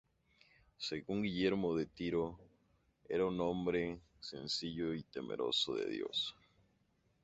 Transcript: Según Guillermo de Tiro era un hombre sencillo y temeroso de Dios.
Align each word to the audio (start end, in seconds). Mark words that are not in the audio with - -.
Según 0.79 1.21
Guillermo 1.21 1.75
de 1.75 1.85
Tiro 1.85 2.39
era 3.07 3.27
un 3.27 3.39
hombre 3.39 3.99
sencillo 4.19 4.95
y 4.95 5.03
temeroso 5.03 5.75
de 5.75 5.85
Dios. 5.91 6.35